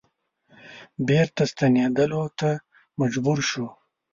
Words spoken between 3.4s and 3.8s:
شو.